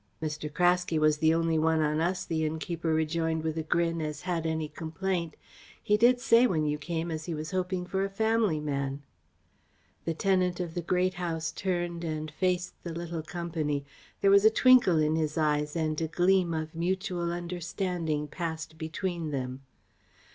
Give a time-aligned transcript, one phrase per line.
[0.19, 0.51] "Mr.
[0.51, 4.47] Craske was the only one on us," the innkeeper rejoined with a grin, "as had
[4.47, 5.35] any complaint.
[5.79, 9.03] He did say, when you came, as he was hoping for a family man."
[10.05, 13.85] The tenant of the Great House turned and faced the little company.
[14.21, 19.29] There was a twinkle in his eyes and a gleam of mutual understanding passed between
[19.29, 19.61] them.